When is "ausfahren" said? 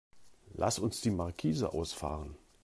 1.73-2.35